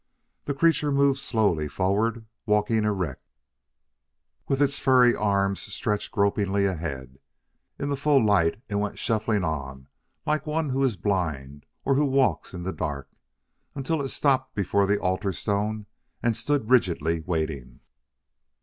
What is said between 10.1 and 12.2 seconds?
like one who is blind or who